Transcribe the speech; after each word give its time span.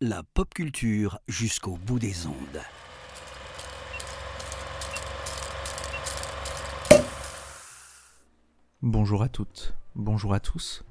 La 0.00 0.24
pop 0.24 0.52
culture 0.52 1.20
jusqu'au 1.28 1.76
bout 1.76 2.00
des 2.00 2.26
ondes. 2.26 2.34
Bonjour 8.82 9.22
à 9.22 9.28
toutes, 9.28 9.74
bonjour 9.94 10.34
à 10.34 10.40
tous. 10.40 10.82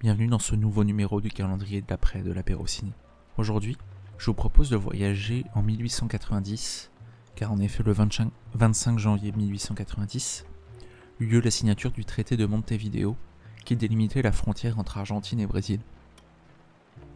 Bienvenue 0.00 0.28
dans 0.28 0.38
ce 0.38 0.54
nouveau 0.54 0.82
numéro 0.82 1.20
du 1.20 1.28
calendrier 1.28 1.82
de 1.82 1.86
l'après 1.90 2.22
de 2.22 2.32
l'apéro 2.32 2.66
ciné. 2.66 2.92
Aujourd'hui, 3.36 3.76
je 4.16 4.24
vous 4.24 4.34
propose 4.34 4.70
de 4.70 4.76
voyager 4.76 5.44
en 5.54 5.60
1890, 5.60 6.90
car 7.34 7.52
en 7.52 7.60
effet 7.60 7.82
le 7.82 7.92
25 7.92 8.98
janvier 8.98 9.32
1890 9.32 10.46
eut 11.20 11.26
lieu 11.26 11.40
la 11.40 11.50
signature 11.50 11.90
du 11.90 12.06
traité 12.06 12.38
de 12.38 12.46
Montevideo 12.46 13.14
qui 13.66 13.76
délimitait 13.76 14.22
la 14.22 14.32
frontière 14.32 14.78
entre 14.78 14.96
Argentine 14.96 15.40
et 15.40 15.46
Brésil. 15.46 15.80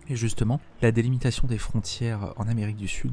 Et 0.08 0.16
justement, 0.16 0.60
la 0.82 0.92
délimitation 0.92 1.48
des 1.48 1.58
frontières 1.58 2.34
en 2.36 2.46
Amérique 2.46 2.76
du 2.76 2.88
Sud 2.88 3.12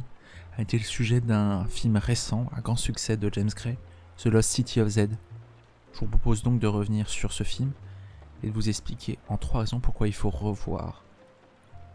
a 0.58 0.62
été 0.62 0.78
le 0.78 0.84
sujet 0.84 1.22
d'un 1.22 1.66
film 1.66 1.96
récent 1.96 2.50
à 2.56 2.62
grand 2.62 2.76
succès 2.76 3.16
de 3.16 3.30
James 3.34 3.50
Gray, 3.56 3.78
The 4.18 4.26
Lost 4.26 4.50
City 4.50 4.82
of 4.82 4.90
Z. 4.90 5.08
Je 5.94 6.00
vous 6.00 6.08
propose 6.08 6.44
donc 6.44 6.60
de 6.60 6.68
revenir 6.68 7.10
sur 7.10 7.32
ce 7.32 7.44
film 7.44 7.72
et 8.44 8.48
de 8.48 8.52
vous 8.52 8.68
expliquer 8.68 9.20
en 9.30 9.38
trois 9.38 9.62
raisons 9.62 9.80
pourquoi 9.80 10.08
il 10.08 10.14
faut 10.14 10.30
revoir 10.30 11.06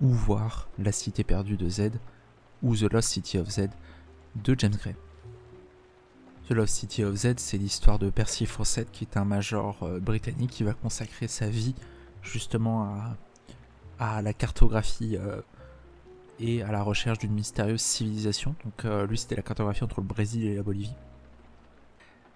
ou 0.01 0.09
voir 0.09 0.69
La 0.79 0.93
Cité 0.93 1.25
perdue 1.25 1.57
de 1.57 1.69
Z 1.69 1.91
ou 2.63 2.75
The 2.75 2.93
Lost 2.93 3.11
City 3.11 3.39
of 3.39 3.49
Z 3.49 3.69
de 4.37 4.55
James 4.59 4.77
Gray. 4.77 4.97
The 6.49 6.53
Lost 6.53 6.75
City 6.75 7.05
of 7.05 7.15
Z, 7.17 7.35
c'est 7.39 7.59
l'histoire 7.59 7.99
de 7.99 8.09
Percy 8.09 8.47
Fawcett 8.47 8.91
qui 8.93 9.05
est 9.05 9.17
un 9.17 9.25
major 9.25 9.83
euh, 9.83 10.01
britannique 10.01 10.51
qui 10.51 10.63
va 10.63 10.75
consacrer 10.75 11.29
sa 11.29 11.49
vie 11.49 11.75
justement 12.23 12.85
à, 12.85 13.17
à 13.99 14.23
la 14.23 14.33
cartographie 14.33 15.17
euh, 15.17 15.41
et 16.39 16.63
à 16.63 16.73
la 16.73 16.83
recherche 16.83 17.19
d'une 17.19 17.33
mystérieuse 17.33 17.81
civilisation. 17.81 18.55
Donc 18.65 18.85
euh, 18.85 19.07
lui 19.07 19.19
c'était 19.19 19.37
la 19.37 19.43
cartographie 19.43 19.85
entre 19.85 20.01
le 20.01 20.07
Brésil 20.07 20.45
et 20.45 20.55
la 20.55 20.63
Bolivie. 20.63 20.95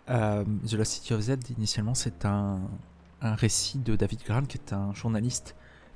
The 0.08 0.72
Lost 0.72 0.92
City 0.92 1.14
of 1.14 1.20
Z, 1.20 1.36
initialement 1.56 1.94
c'est 1.94 2.24
un, 2.24 2.60
un 3.20 3.34
récit 3.36 3.78
de 3.78 3.94
David 3.94 4.20
Grant 4.26 4.42
qui 4.42 4.58
est 4.58 4.72
un 4.72 4.92
journaliste 4.92 5.54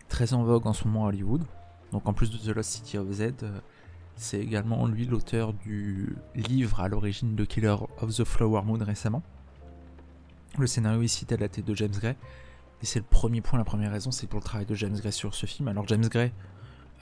très 0.08 0.34
en 0.34 0.44
vogue 0.44 0.68
en 0.68 0.72
ce 0.72 0.86
moment 0.86 1.06
à 1.06 1.08
Hollywood. 1.08 1.42
Donc 1.90 2.06
en 2.08 2.12
plus 2.12 2.30
de 2.30 2.38
The 2.38 2.54
Lost 2.54 2.70
City 2.70 2.96
of 2.96 3.10
Z, 3.10 3.32
c'est 4.16 4.38
également 4.38 4.86
lui 4.86 5.06
l'auteur 5.06 5.52
du 5.52 6.16
livre 6.34 6.80
à 6.80 6.88
l'origine 6.88 7.34
de 7.34 7.44
Killer 7.44 7.74
of 8.00 8.14
the 8.14 8.24
Flower 8.24 8.62
Moon 8.62 8.78
récemment. 8.78 9.22
Le 10.58 10.66
scénario 10.66 11.02
est 11.02 11.08
cité 11.08 11.34
à 11.34 11.48
de 11.48 11.74
James 11.74 11.90
Gray. 11.90 12.14
Et 12.82 12.86
c'est 12.86 12.98
le 12.98 13.04
premier 13.04 13.40
point, 13.40 13.58
la 13.58 13.64
première 13.64 13.92
raison, 13.92 14.10
c'est 14.10 14.26
pour 14.26 14.40
le 14.40 14.44
travail 14.44 14.66
de 14.66 14.74
James 14.74 14.96
Gray 14.96 15.12
sur 15.12 15.34
ce 15.34 15.46
film. 15.46 15.68
Alors 15.68 15.86
James 15.88 16.06
Gray, 16.06 16.32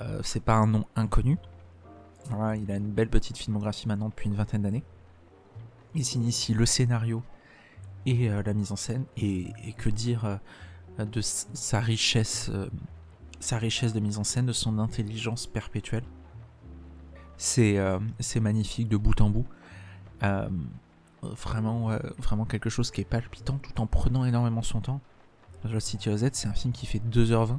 euh, 0.01 0.21
c'est 0.23 0.43
pas 0.43 0.55
un 0.55 0.67
nom 0.67 0.85
inconnu. 0.97 1.39
il 2.31 2.71
a 2.71 2.77
une 2.77 2.91
belle 2.91 3.09
petite 3.09 3.37
filmographie 3.37 3.89
maintenant 3.89 4.09
depuis 4.09 4.29
une 4.29 4.35
vingtaine 4.35 4.63
d'années. 4.63 4.85
Il 5.95 6.05
s'initie 6.05 6.55
le 6.55 6.67
scénario 6.67 7.23
et 8.07 8.31
euh, 8.31 8.43
la 8.45 8.55
mise 8.55 8.73
en 8.73 8.77
scène. 8.77 9.05
Et, 9.17 9.53
que 9.77 9.91
dire 9.91 10.25
euh, 10.25 11.05
de 11.05 11.21
sa 11.21 11.81
richesse, 11.81 12.51
sa 13.41 13.59
richesse 13.59 13.93
de 13.93 14.01
mise 14.01 14.19
en 14.19 14.25
scène, 14.25 14.47
de 14.47 14.53
son 14.53 14.79
intelligence 14.79 15.47
perpétuelle. 15.47 16.05
C'est 17.37 17.77
magnifique 18.41 18.89
de 18.89 18.97
bout 18.97 19.21
en 19.21 19.31
bout. 19.31 19.47
vraiment, 21.23 21.89
vraiment 22.19 22.45
quelque 22.45 22.71
chose 22.71 22.93
qui 22.93 23.01
est 23.01 23.05
palpitant 23.05 23.59
tout 23.59 23.81
en 23.81 23.87
prenant 23.87 24.25
énormément 24.25 24.63
son 24.63 24.81
temps. 24.81 25.01
Lost 25.69 25.89
City 25.89 26.09
of 26.11 26.21
c'est 26.33 26.49
un 26.49 26.53
film 26.53 26.73
qui 26.73 26.87
fait 26.87 26.99
2h20. 26.99 27.59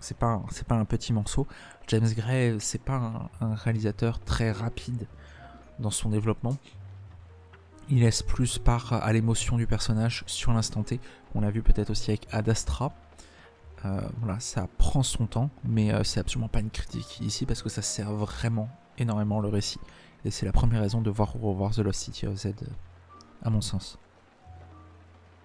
C'est 0.00 0.16
pas, 0.16 0.42
pas 0.66 0.74
un 0.76 0.84
petit 0.84 1.12
morceau. 1.12 1.46
James 1.88 2.08
Gray, 2.16 2.56
c'est 2.58 2.82
pas 2.82 3.28
un, 3.40 3.54
réalisateur 3.54 4.18
très 4.20 4.50
rapide 4.50 5.06
dans 5.78 5.90
son 5.90 6.08
développement. 6.08 6.56
Il 7.90 8.00
laisse 8.00 8.22
plus 8.22 8.58
part 8.58 8.92
à 8.92 9.12
l'émotion 9.12 9.56
du 9.56 9.66
personnage 9.66 10.24
sur 10.26 10.52
l'instant 10.52 10.82
T. 10.82 11.00
On 11.34 11.40
l'a 11.40 11.50
vu 11.50 11.62
peut-être 11.62 11.90
aussi 11.90 12.10
avec 12.10 12.26
Ad 12.32 12.48
Astra. 12.48 12.94
Euh, 13.84 14.00
voilà, 14.20 14.38
ça 14.40 14.68
prend 14.78 15.02
son 15.02 15.26
temps, 15.26 15.50
mais 15.64 15.92
euh, 15.92 16.04
c'est 16.04 16.20
absolument 16.20 16.48
pas 16.48 16.60
une 16.60 16.70
critique 16.70 17.20
ici 17.20 17.46
parce 17.46 17.62
que 17.62 17.68
ça 17.68 17.82
sert 17.82 18.12
vraiment 18.12 18.68
énormément 18.98 19.40
le 19.40 19.48
récit. 19.48 19.80
Et 20.24 20.30
c'est 20.30 20.44
la 20.44 20.52
première 20.52 20.82
raison 20.82 21.00
de 21.00 21.10
voir 21.10 21.32
revoir 21.32 21.72
The 21.72 21.78
Lost 21.78 22.00
City 22.00 22.26
of 22.26 22.36
Z, 22.36 22.46
euh, 22.46 22.66
à 23.42 23.50
mon 23.50 23.60
sens. 23.60 23.98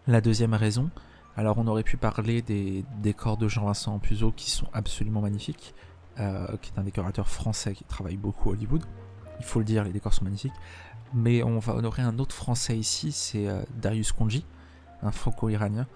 La 0.08 0.22
deuxième 0.22 0.54
raison, 0.54 0.90
alors 1.38 1.58
on 1.58 1.68
aurait 1.68 1.84
pu 1.84 1.98
parler 1.98 2.42
des 2.42 2.86
décors 3.02 3.38
de 3.38 3.48
Jean-Vincent 3.48 4.00
Puzo 4.00 4.32
qui 4.32 4.50
sont 4.50 4.68
absolument 4.72 5.22
magnifiques, 5.22 5.74
euh, 6.20 6.56
qui 6.62 6.72
est 6.72 6.80
un 6.80 6.84
décorateur 6.84 7.28
français 7.28 7.74
qui 7.74 7.84
travaille 7.84 8.16
beaucoup 8.16 8.50
à 8.50 8.54
Hollywood. 8.54 8.84
Il 9.40 9.46
faut 9.46 9.60
le 9.60 9.66
dire, 9.66 9.84
les 9.84 9.92
décors 9.92 10.14
sont 10.14 10.24
magnifiques. 10.24 10.54
Mais 11.14 11.44
on 11.44 11.60
va 11.60 11.76
honorer 11.76 12.02
un 12.02 12.20
autre 12.20 12.34
français 12.34 12.78
ici, 12.78 13.12
c'est 13.12 13.48
euh, 13.48 13.62
Darius 13.76 14.12
Konji, 14.14 14.46
un 15.02 15.12
franco-iranien, 15.12 15.88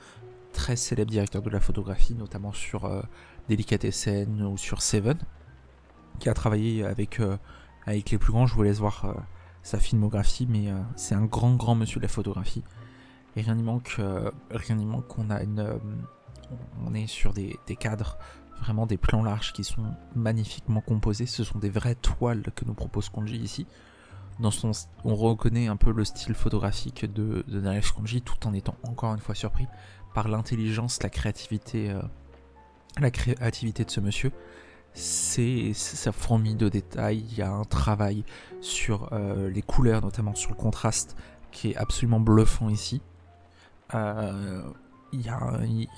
très 0.51 0.75
célèbre 0.75 1.11
directeur 1.11 1.41
de 1.41 1.50
la 1.50 1.61
photographie, 1.61 2.16
notamment 2.16 2.51
sur 2.51 2.85
euh, 2.85 3.01
Delicatessen 3.47 4.41
ou 4.41 4.57
sur 4.57 4.81
Seven, 4.81 5.17
qui 6.19 6.27
a 6.27 6.33
travaillé 6.33 6.83
avec, 6.83 7.21
avec 7.85 8.11
les 8.11 8.17
plus 8.17 8.33
grands. 8.33 8.45
Je 8.45 8.53
vous 8.53 8.63
laisse 8.63 8.79
voir 8.79 9.25
sa 9.63 9.79
filmographie, 9.79 10.47
mais 10.50 10.67
c'est 10.97 11.16
un 11.16 11.25
grand, 11.25 11.56
grand 11.56 11.75
monsieur 11.75 12.00
de 12.00 12.03
la 12.03 12.09
photographie. 12.09 12.63
Et 13.35 13.41
rien 13.41 13.56
n'y 13.56 13.63
manque, 13.63 13.95
euh, 14.00 14.31
rien 14.51 14.75
n'y 14.75 14.85
manque 14.85 15.07
qu'on 15.07 15.29
a 15.29 15.41
une, 15.44 15.59
euh, 15.59 15.78
on 16.85 16.94
est 16.94 17.07
sur 17.07 17.34
des, 17.34 17.57
cadres, 17.79 18.17
vraiment 18.62 18.85
des 18.85 18.97
plans 18.97 19.23
larges 19.23 19.53
qui 19.53 19.63
sont 19.63 19.85
magnifiquement 20.16 20.81
composés. 20.81 21.25
Ce 21.25 21.44
sont 21.44 21.59
des 21.59 21.69
vraies 21.69 21.95
toiles 21.95 22.44
que 22.56 22.66
nous 22.66 22.73
propose 22.73 23.09
Konji 23.09 23.38
ici. 23.38 23.68
On 25.03 25.16
reconnaît 25.16 25.68
un 25.68 25.75
peu 25.75 25.91
le 25.91 26.06
style 26.06 26.34
photographique 26.34 27.12
de, 27.12 27.44
de 27.47 27.59
Naresh 27.59 27.91
Konji, 27.91 28.22
tout 28.22 28.47
en 28.47 28.53
étant 28.53 28.75
encore 28.84 29.13
une 29.13 29.19
fois 29.19 29.35
surpris 29.35 29.68
par 30.13 30.29
l'intelligence, 30.29 31.03
la 31.03 31.09
créativité, 31.09 31.89
euh, 31.91 32.01
la 33.00 33.12
créativité 33.12 33.84
de 33.84 33.91
ce 33.91 34.00
monsieur. 34.00 34.31
C'est 34.94 35.73
sa 35.73 36.12
fourmi 36.12 36.56
de 36.56 36.68
détails. 36.68 37.25
Il 37.29 37.38
y 37.38 37.41
a 37.41 37.51
un 37.51 37.63
travail 37.63 38.23
sur 38.59 39.12
les 39.13 39.62
couleurs, 39.62 40.01
notamment 40.01 40.34
sur 40.34 40.50
le 40.50 40.56
contraste, 40.56 41.16
qui 41.51 41.72
est 41.72 41.75
absolument 41.78 42.19
bluffant 42.19 42.69
ici. 42.69 43.01
Euh, 43.95 44.61
il 45.11 45.22
y 45.22 45.29
a, 45.29 45.39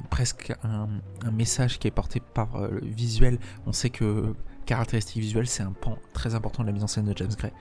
presque 0.09 0.53
un, 0.63 0.87
message 1.31 1.79
qui 1.79 1.87
est 1.87 1.91
porté 1.91 2.21
par 2.21 2.55
euh, 2.55 2.69
le 2.81 2.87
visuel. 2.87 3.39
On 3.65 3.73
sait 3.73 3.89
que 3.89 4.33
caractéristique 4.65 5.21
visuelle, 5.21 5.47
c'est 5.47 5.63
un 5.63 5.73
pan 5.73 5.97
très 6.13 6.33
important 6.33 6.63
de 6.63 6.67
la 6.67 6.73
mise 6.73 6.83
en 6.83 6.87
scène 6.87 7.05
de 7.05 7.17
James 7.17 7.33
Gray. 7.37 7.51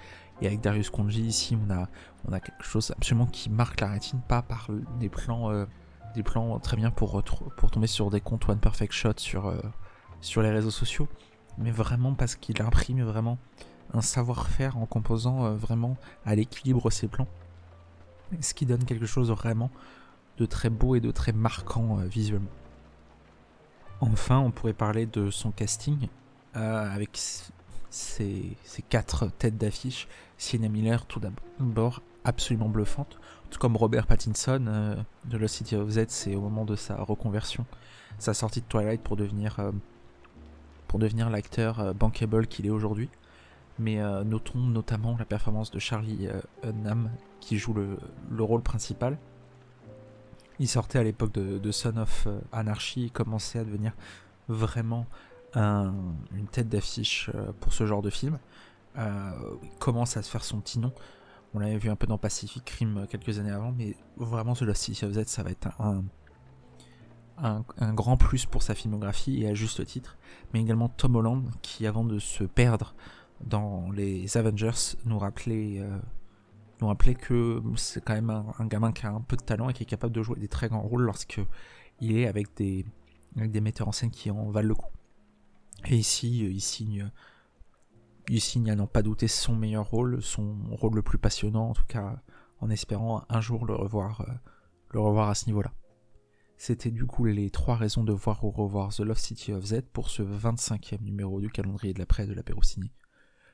Et 0.43 0.47
avec 0.47 0.61
Darius 0.61 0.91
Konji, 0.91 1.23
ici, 1.23 1.59
on 1.61 1.71
a, 1.73 1.89
on 2.27 2.33
a 2.33 2.41
quelque 2.41 2.63
chose 2.63 2.93
absolument 2.97 3.27
qui 3.27 3.51
marque 3.51 3.81
la 3.81 3.89
rétine, 3.89 4.21
pas 4.21 4.43
par 4.43 4.69
des 5.01 5.09
plans, 5.09 5.51
euh, 5.51 5.67
des 6.15 6.23
plans 6.23 6.59
très 6.61 6.77
bien 6.77 6.91
pour, 6.91 7.23
pour 7.57 7.71
tomber 7.71 7.89
sur 7.89 8.11
des 8.11 8.21
comptes 8.21 8.49
One 8.49 8.61
Perfect 8.61 8.93
Shot 8.93 9.15
sur, 9.17 9.53
sur 10.21 10.43
les 10.43 10.51
réseaux 10.51 10.71
sociaux, 10.71 11.09
mais 11.59 11.71
vraiment 11.73 12.15
parce 12.15 12.37
qu'il 12.37 12.63
imprime 12.63 13.03
vraiment 13.03 13.39
un 13.93 14.03
savoir-faire 14.03 14.79
en 14.79 14.87
composant 14.87 15.53
vraiment 15.55 15.97
à 16.25 16.35
l'équilibre 16.37 16.91
ses 16.91 17.09
plans. 17.09 17.29
Ce 18.41 18.55
qui 18.55 18.65
donne 18.65 18.85
quelque 18.85 19.07
chose 19.07 19.31
vraiment 19.31 19.71
de 20.41 20.47
très 20.47 20.71
beau 20.71 20.97
et 20.97 21.01
de 21.01 21.11
très 21.11 21.33
marquant 21.33 21.99
euh, 21.99 22.07
visuellement. 22.07 22.51
Enfin, 24.01 24.39
on 24.39 24.51
pourrait 24.51 24.73
parler 24.73 25.05
de 25.05 25.31
son 25.31 25.51
casting 25.51 26.09
euh, 26.57 26.91
avec 26.95 27.11
ses, 27.91 28.57
quatre 28.89 29.29
têtes 29.39 29.59
d'affiche. 29.59 30.09
Sienna 30.39 30.71
Miller, 30.71 31.05
tout 31.05 31.21
d'abord, 31.21 32.01
absolument 32.25 32.71
bluffante. 32.71 33.19
Tout 33.51 33.59
comme 33.59 33.77
Robert 33.77 34.07
Pattinson 34.07 34.65
euh, 34.67 34.97
de 35.27 35.37
The 35.37 35.47
City 35.47 35.77
of 35.77 35.91
Z, 35.91 36.07
c'est 36.09 36.35
au 36.35 36.41
moment 36.41 36.65
de 36.65 36.77
sa 36.77 36.97
reconversion, 36.97 37.67
sa 38.19 38.33
sortie 38.33 38.63
de 38.63 38.67
Twilight 38.67 39.03
pour 39.03 39.17
devenir, 39.17 39.59
devenir 40.95 41.29
l'acteur 41.29 41.95
bankable 41.95 42.47
qu'il 42.47 42.67
est 42.67 42.71
aujourd'hui. 42.71 43.11
Mais 43.79 43.99
notons 44.25 44.59
notamment 44.59 45.17
la 45.19 45.25
performance 45.25 45.71
de 45.71 45.79
Charlie 45.79 46.29
Hunnam 46.63 47.11
qui 47.41 47.59
joue 47.59 47.75
le 47.75 48.43
rôle 48.43 48.63
principal 48.63 49.19
il 50.61 50.69
sortait 50.69 50.99
à 50.99 51.03
l'époque 51.03 51.33
de, 51.33 51.73
Son 51.73 51.97
of 51.97 52.27
euh, 52.27 52.39
Anarchy, 52.53 53.05
il 53.05 53.11
commençait 53.11 53.59
à 53.59 53.65
devenir 53.65 53.93
vraiment 54.47 55.07
une 55.57 56.47
tête 56.53 56.69
d'affiche 56.69 57.29
euh, 57.35 57.51
pour 57.59 57.73
ce 57.73 57.85
genre 57.85 58.03
de 58.03 58.11
film. 58.11 58.39
Euh, 58.97 59.33
il 59.65 59.79
commence 59.81 60.17
à 60.17 60.23
se 60.23 60.31
faire 60.31 60.45
son 60.45 60.61
petit 60.61 60.79
nom. 60.79 60.93
On 61.55 61.59
l'avait 61.59 61.79
vu 61.79 61.91
un 61.91 61.97
peu 61.97 62.07
dans 62.07 62.19
Pacific 62.19 62.69
Rim 62.71 63.07
quelques 63.09 63.41
années 63.41 63.51
avant, 63.51 63.73
mais 63.73 63.97
vraiment 64.17 64.55
The 64.55 64.63
Lost 64.63 64.83
City 64.83 65.05
of 65.05 65.13
Z, 65.13 65.25
ça 65.27 65.43
va 65.43 65.51
être 65.51 65.69
un, 65.81 66.05
un, 67.39 67.95
grand 67.95 68.17
plus 68.17 68.47
pour 68.47 68.63
sa 68.63 68.77
filmographie 68.77 69.43
et 69.43 69.49
à 69.49 69.55
juste 69.55 69.85
titre. 69.87 70.19
Mais 70.53 70.61
également 70.61 70.89
Tom 70.89 71.17
Holland, 71.17 71.51
qui 71.63 71.87
avant 71.87 72.05
de 72.05 72.21
se 72.21 72.45
perdre 72.45 72.95
dans 73.41 73.91
les 73.91 74.37
Avengers, 74.37 74.97
nous 75.07 75.19
rappelait 75.19 75.83
nous 76.81 76.89
rappeler 76.89 77.15
que 77.15 77.63
c'est 77.77 78.05
quand 78.05 78.15
même 78.15 78.31
un, 78.31 78.67
gamin 78.67 78.93
qui 78.93 79.07
a 79.07 79.13
un 79.13 79.21
peu 79.21 79.37
de 79.37 79.43
talent 79.43 79.69
et 79.69 79.73
qui 79.73 79.83
est 79.83 79.87
capable 79.87 80.15
de 80.15 80.23
jouer 80.23 80.39
des 80.39 80.49
très 80.49 80.69
grands 80.69 80.83
rôles 80.83 81.03
lorsque 81.03 81.41
il 82.01 82.17
est 82.17 82.27
avec 82.27 82.57
des, 82.57 82.85
metteurs 83.37 83.89
en 83.89 83.93
scène 83.93 84.11
qui 84.11 84.31
en 84.31 84.51
valent 84.51 84.69
le 84.69 84.75
coup. 84.75 84.91
Et 85.87 85.97
ici, 85.97 86.41
il 86.41 86.61
signe, 86.61 87.11
il 88.29 88.41
signe 88.41 88.71
à 88.71 88.77
n'en 88.77 88.87
pas 88.87 89.03
douter 89.03 89.29
son 89.29 89.57
meilleur 89.57 89.89
rôle, 89.89 90.23
son 90.23 90.57
rôle 90.71 90.95
le 90.95 91.03
plus 91.03 91.19
passionnant, 91.19 91.71
en 91.71 91.73
tout 91.73 91.87
cas, 91.87 92.21
en 92.61 92.71
espérant 92.71 93.25
un 93.29 93.41
jour 93.41 93.67
le 93.67 93.75
revoir, 93.75 94.27
le 94.91 95.01
revoir 95.01 95.29
à 95.29 95.35
ce 95.35 95.47
niveau-là. 95.47 95.73
C'était 96.57 96.91
du 96.91 97.07
coup 97.07 97.25
les 97.25 97.49
trois 97.49 97.77
raisons 97.77 98.05
de 98.05 98.13
voir 98.13 98.45
ou 98.45 98.51
revoir 98.51 98.95
The 98.95 99.01
Love 99.01 99.19
City 99.19 99.53
of 99.55 99.65
Z 99.65 99.81
pour 99.95 100.11
ce 100.11 100.23
25e 100.23 101.01
numéro 101.01 101.41
du 101.41 101.51
calendrier 101.51 101.95
de 101.95 101.99
l'après 101.99 102.27
de 102.27 102.35
la 102.35 102.43
Pérousini. 102.43 102.93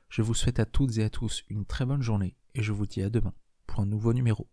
Je 0.09 0.23
vous 0.23 0.35
souhaite 0.35 0.59
à 0.59 0.65
toutes 0.65 0.99
et 0.99 1.05
à 1.05 1.11
tous 1.11 1.45
une 1.49 1.65
très 1.65 1.85
bonne 1.85 2.03
journée 2.03 2.37
et 2.57 2.63
je 2.63 2.73
vous 2.73 2.87
dis 2.87 3.03
à 3.03 3.11
demain 3.11 3.35
pour 3.67 3.81
un 3.81 3.87
nouveau 3.87 4.13
numéro. 4.13 4.49